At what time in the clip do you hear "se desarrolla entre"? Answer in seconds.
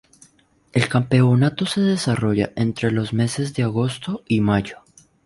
1.67-2.89